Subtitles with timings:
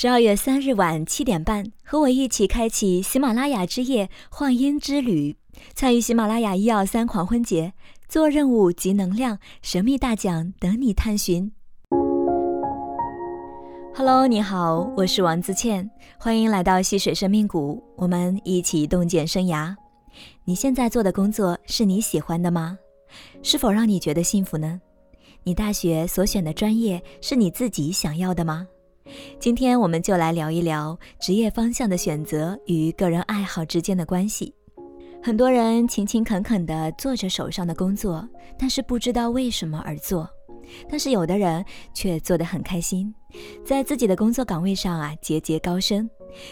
[0.00, 5.36] 十二月三日晚七点半，和我一起开启喜马拉雅之夜幻音之旅，
[5.74, 7.72] 参与喜马拉雅一二三狂欢节，
[8.08, 11.50] 做任务集能量，神秘大奖等你探寻。
[13.92, 19.74] Hello，你好，我是王自倩，欢迎来到溪水生命谷，我们一起洞见生涯。
[20.44, 22.78] 你现在做的工作是你喜欢的吗？
[23.42, 24.80] 是否让你觉得幸福呢？
[25.42, 28.68] 你大学所选的专业是你自己想要的吗？
[29.38, 34.54] 今天我们就来聊一聊职业方向的选择与个人爱好之间的关系。
[35.22, 40.28] 很多人勤勤恳恳地做着手上的工作，但是不知道为什么而做。
[40.88, 43.12] 但是有的人却做得很开心，
[43.64, 46.08] 在自己的工作岗位上啊节节高升。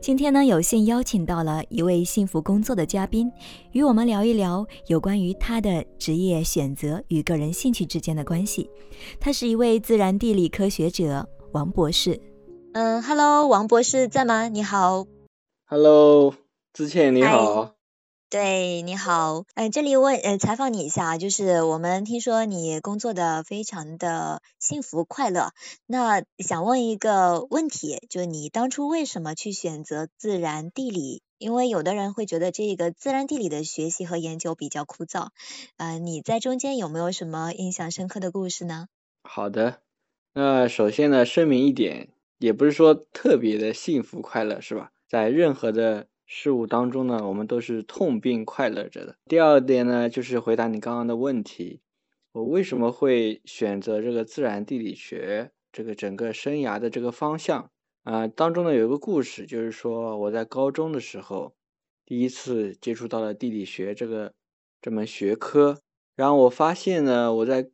[0.00, 3.30] 今天呢，有幸邀请到了一位幸福工作的嘉宾，
[3.70, 8.68] 与我们聊一聊有关于他的职业选择与个人兴趣之间的关系。
[9.20, 12.20] 他是一位自然地理科学者王博士。
[12.72, 14.46] 嗯，Hello，王博士在吗？
[14.46, 15.04] 你好。
[15.66, 16.36] Hello，
[16.72, 17.74] 之倩你好。
[18.28, 19.44] 对，你好。
[19.56, 25.50] 嗯，这里问呃采访你一下，就是我们听说你工作的非常的幸福快乐，
[25.86, 31.22] 那想问一个问题，就是你当初为什么去选择自然地理？
[31.38, 35.30] 因为有的人会觉得这个自然地理的学习和研究比较枯燥，
[35.76, 38.86] 呃，你在中间有没有什么印象深刻的故事呢？
[39.24, 39.80] 好的，
[40.34, 42.10] 那首先呢，声明一点。
[42.40, 44.90] 也不是说特别的幸福快乐，是吧？
[45.06, 49.16] 在任何的事物当中呢，我们都是痛并快乐着的。
[49.26, 51.82] 第二点呢，就是回答你刚刚的问题，
[52.32, 57.70] 我为什么会选择这个自然地理学这个整个生涯的这个方向
[58.04, 58.26] 啊？
[58.26, 61.54] 当中呢有一个故事，就是说我在高中的时候
[62.06, 64.32] 第一次接触到了地理学这个
[64.80, 65.78] 这门学科，
[66.16, 67.68] 然后我发现呢，我在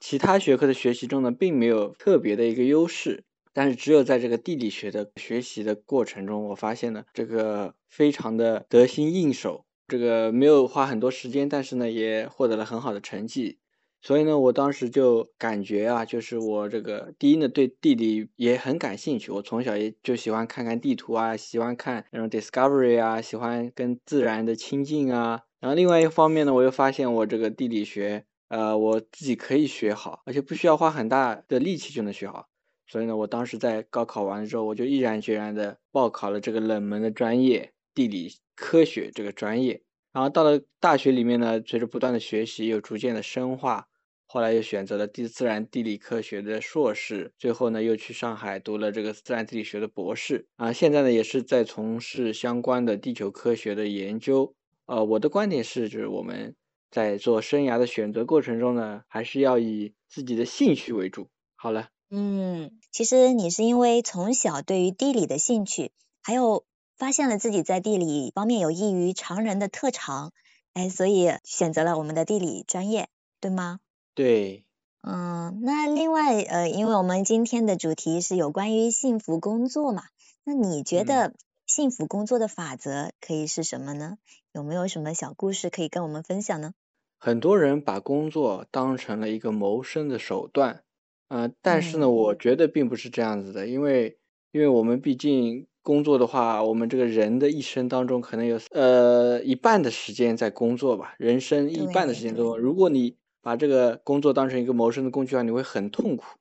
[0.00, 3.22] 其他学科的学习中呢，并没有特别的一个优势。
[3.58, 13.58] 但是只有在这个地理学的学习的过程中，我发现呢，这个非常的得心应手，这个没有花很多时间，但是呢，也获得了很好的成绩。
[14.00, 19.32] 所以呢，我当时就感觉啊，就是我这个第一呢，对地理也很感兴趣。
[19.32, 25.42] 我从小也就喜欢看看地图啊，喜欢看那种 Discovery 啊，喜欢跟自然的亲近啊。
[25.58, 32.47] 然后另外一方面呢，我又发现我这个地理学，呃，我自己可以学好，而且不需要花很大的力气就能学好。
[32.88, 39.82] 所以呢，我当时在高考完了之后，我就毅然决然的报考了这个冷门的专业——地理科学这个专业。
[40.12, 43.86] 然后到了大学里面呢，随着不断的学习，又逐渐的深化，
[44.26, 50.46] 后来又选择了地自然地理科学的硕士，最后呢，又去上海读了这个自然地理学的博士。
[50.56, 54.54] 啊，现在呢，也是在从事相关的地球科学的研究。
[54.86, 56.56] 呃，我的观点是，就是我们
[56.90, 61.28] 在做生涯的选择过程中呢，还是要以自己的兴趣为主。
[61.54, 61.88] 好了。
[62.10, 65.92] 嗯，其实你是因为从小对于地理的兴趣，
[66.22, 66.64] 还有
[66.96, 70.32] 发现了自己在地理方面有异于常人的特长，
[70.72, 73.08] 哎，所以选择了我们的地理专业，
[73.40, 73.80] 对吗？
[74.14, 74.64] 对。
[75.02, 80.02] 嗯，那另外呃，因为我们今天的主题是有关于幸福工作嘛，
[80.44, 81.34] 那你觉得
[81.66, 84.16] 幸福工作的法则可以是什么呢？
[84.52, 86.72] 有没有什么小故事可以跟我们分享呢？
[87.18, 90.82] 很多人把工作当成了一个谋生的手段。
[91.28, 94.18] 呃，但是呢，我觉得并不是这样子的，因为，
[94.50, 106.38] 因为我们毕竟工作的话，我们这个人的一生当中可能有呃一半的时间在工作吧，人生一半的时间都，如果你把这个工作当成一个谋生的工具的话，你会很痛苦，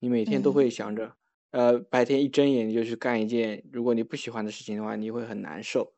[0.00, 1.12] 你每天都会想着，
[1.50, 5.92] 呃，白天一睁眼你就去干一件如果你不喜欢的事情的话，你会很难受，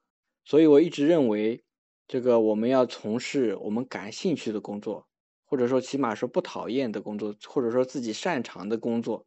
[0.45, 1.63] 所以我一直认为，
[2.09, 5.07] 这个我们要从事我们感兴趣的工作。
[5.47, 9.25] 或者说，起码说不讨厌的工作，或者说自己擅长的工作。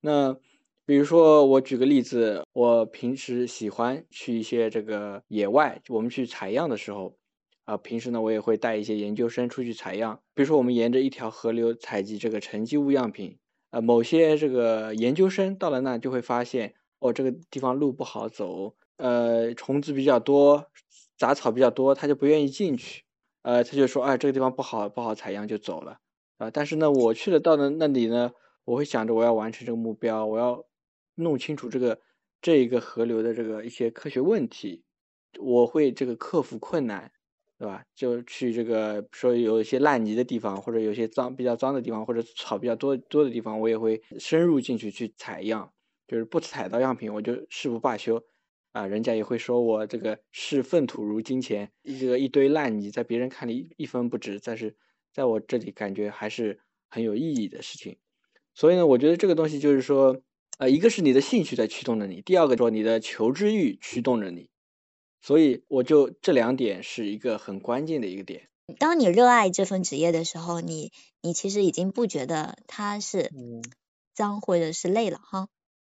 [0.00, 0.36] 那
[0.84, 7.16] 比如说，我举个例子，我平时喜欢去一些这个野外，我们去采样的时候，
[7.64, 10.20] 啊，平时呢我也会带一些研究生出去采样。
[10.34, 13.38] 比如说，我们沿着一条河流采集这个沉积物样品，
[13.70, 20.66] 呃，某些这个研究生到了那就会发现，哦，这个地方路不好走，呃，虫子比较多，
[21.16, 23.04] 杂草比较多，他就不愿意进去。
[23.42, 25.98] 呃，他就说，哎，这个地方不好，不好采样，就走了。
[26.38, 28.32] 啊，但是呢，我去了到了那里呢，
[28.64, 30.64] 我会想着我要完成这个目标，我要
[31.16, 32.00] 弄清楚这个
[32.40, 34.84] 这一个河流的这个一些科学问题，
[35.40, 37.10] 我会这个克服困难，
[37.58, 37.84] 对吧？
[37.94, 45.72] 就去这个说有一些烂泥的地方，或者有些脏比较脏的地方，或者草比较多多的地方，我也会深入进去去采样，
[46.06, 48.22] 就是不采到样品，我就誓不罢休。
[48.72, 54.76] 啊，人家也会说我这个视粪土如金钱，一个一堆烂泥在别人看里一分不值，但是
[55.12, 57.98] 在我这里感觉还是很有意义的事情。
[58.54, 60.22] 所以呢，我觉得这个东西就是说，
[60.58, 64.48] 呃，一个是你的兴趣在驱动着你，第二个说你的求知欲驱动着你，
[65.20, 68.48] 所以我就这两点是一个很关键的一个点。
[68.78, 73.30] 当你热爱这份职业的时候，你你其实已经不觉得它是
[74.14, 75.48] 脏或者是累了哈。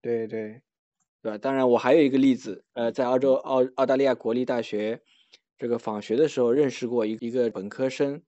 [0.02, 0.60] 对对，
[1.26, 1.38] 对吧？
[1.38, 5.02] 当然，我还有一个例子，呃，在澳洲澳澳大利亚国立大学
[5.58, 8.22] 这个访学的时候，认识过一一个本科生，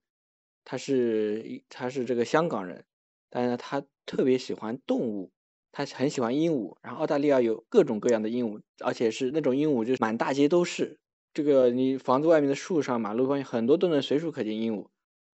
[0.64, 2.84] 他是他是这个香港人，
[3.30, 5.30] 但是他特别喜欢动物，
[5.70, 10.98] 他很喜欢鹦鹉，然后澳大利亚有各种各样的鹦鹉，而且是那种鹦鹉，就是满大街都是。
[11.32, 14.88] 这个你房子外面的树上、马路上很多都能随处可见鹦鹉，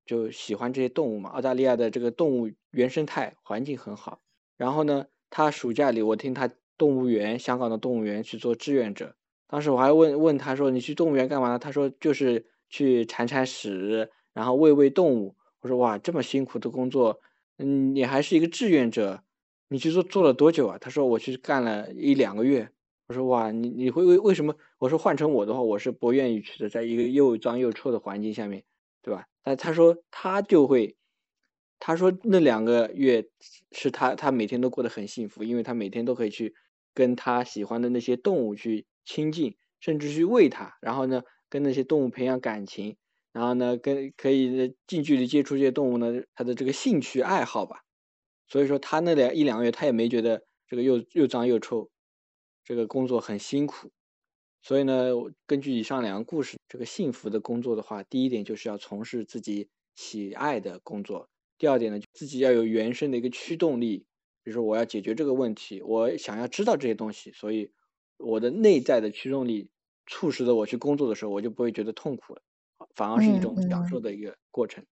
[0.06, 1.30] 就喜欢这些动物嘛。
[1.30, 4.20] 澳大利亚的这个动物原生态环境很好。
[4.58, 9.16] 然后呢，他暑假里我听他动物园，香港的动物园去做志愿者。
[9.48, 17.20] 当时我还问问他说：“你去动物园干嘛呢？”他说：“就是去铲铲屎，然后喂喂动物。”我说：“哇，这么辛苦的工作，
[17.58, 19.24] 嗯，你还是一个志愿者，
[19.70, 22.70] 你去做做了多久啊？”他说：“我去干了一两个月。”
[23.08, 24.56] 我说哇，你你会为为什么？
[24.80, 28.64] 我说换成我的话，我是不愿意去的，在一个又脏又臭的环境下面，
[29.02, 29.28] 对吧？
[29.44, 30.96] 但他说他就会，
[31.80, 33.28] 他说那两个月
[33.74, 36.56] 是他他每天都过得很幸福，因为他每天都可以去
[36.94, 42.98] 跟他喜欢的那些动物去亲近，甚至去喂它，然后呢跟那些动物培养感情，
[43.32, 47.84] 然后呢跟可以近距离接触这些动物呢，他的这个兴趣爱好吧。
[48.48, 51.90] 所以说他那两一两个月他也没觉得这个又又脏又臭。
[52.66, 53.92] 这个工作很辛苦，
[54.62, 55.10] 所以呢，
[55.46, 64.06] 根据以上两个故事，这个幸福的工作的话，第一点就是要从事自己喜爱的工作；第二点呢，自己要有原生的一个驱动力，
[64.44, 67.72] 比如说我要解决这个问题，我想要知道这些东西，所以
[68.18, 69.72] 我的内在的驱动力
[70.06, 72.42] 促使着我去工作的时候，我就不会觉得痛苦了，
[72.96, 74.86] 反而是一种享受的一个过程。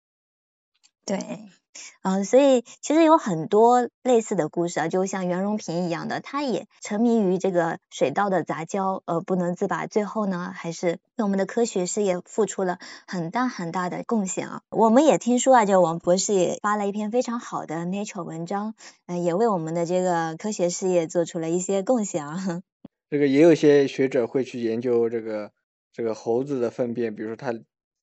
[1.05, 1.60] 对。
[2.03, 14.61] 嗯，所以其实有很多类似的故事啊，就像袁隆平一样的，他也沉迷于这个水稻的杂交，呃，不能自拔，最后呢，还是为我们的科学事业付出了很大很大的贡献啊。
[14.69, 18.73] 我们也听说啊，就王博士也发了一篇非常好的 Nature 文章，
[19.05, 22.63] 嗯，也为我们的这个科学事业做出了一些贡献啊。
[23.09, 25.51] 这个也有些学者会去研究这个
[25.93, 27.53] 这个猴子的粪便，比如说他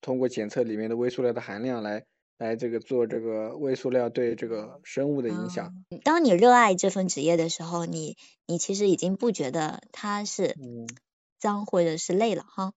[0.01, 2.05] 通过检测里面的微塑料的含量来。
[2.39, 5.75] 来这个做这个微塑料对这个生物的影响。
[6.05, 10.55] 当你热爱这份职业的时候，你你其实已经不觉得它是
[11.39, 12.73] 脏或者是累了哈。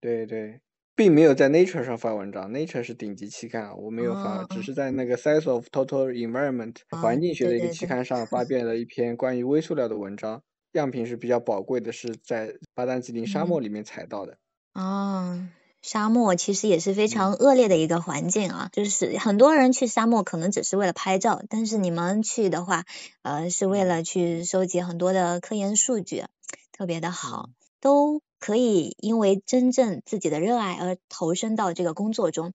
[0.00, 0.60] 对对，
[0.94, 10.42] 并没有在 Nature 上发文章，Nature 是顶级期刊，我没有发，只是在那个 Science of Total Environment 环境学的一个期刊上发表了一篇关于微塑料的文章。
[10.72, 14.38] 样品是比较宝贵的，是在巴丹吉林沙漠里面采到的。
[14.74, 15.48] 哦。
[15.82, 22.84] 沙漠其实也是非常恶劣的一个环境啊，就是很多人去沙漠可能只是为了拍照，但是你们去的话，
[23.22, 26.24] 呃，是为了去收集很多的科研数据，
[26.70, 27.50] 特别的好，
[27.80, 32.52] 都可以因为真正自己的热爱而投身到这个工作中。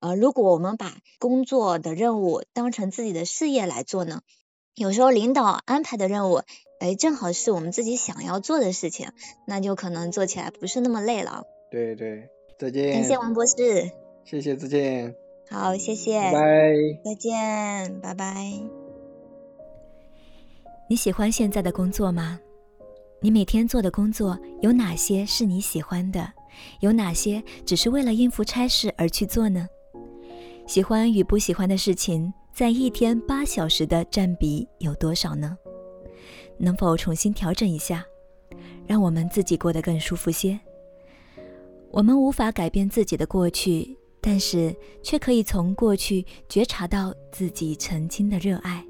[0.00, 4.22] 呃，如果我们把工作的任务当成自己的事业来做呢，
[4.74, 6.40] 有时候领导安排的任务，
[6.80, 9.10] 哎，正好是我们自己想要做的事情，
[9.46, 11.44] 那就可能做起来不是那么累了。
[11.70, 12.30] 对对。
[12.62, 13.90] 再见，感谢王博士，
[14.22, 15.16] 谢谢，再见，
[15.50, 16.72] 好，谢谢，拜，
[17.04, 18.52] 再见，拜拜。
[20.88, 22.38] 你喜欢现在的工作吗？
[23.20, 26.32] 你每天做的工作有哪些是你喜欢的？
[26.78, 29.66] 有哪些只是为了应付差事而去做呢？
[30.68, 35.58] 喜欢与不喜欢的事情，在一天八小时的占比有多少呢？
[36.58, 38.04] 能否重新调整一下，
[38.86, 40.56] 让我们自己过得更舒服些？
[41.92, 48.82] 我们无法改变自己的过去，但是却可以从过去觉察到自己曾经的热爱，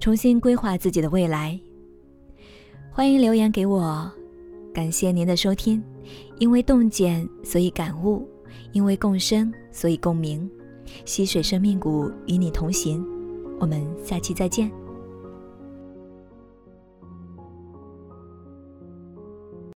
[0.00, 1.58] 重新规划自己的未来。
[2.90, 4.10] 欢迎留言给我，
[4.74, 5.80] 感谢您的收听。
[6.38, 8.20] 因为洞见，所以感悟；
[8.72, 10.50] 因为共生，所以共鸣。
[11.04, 13.04] 溪水生命谷与你同行，
[13.60, 14.68] 我们下期再见。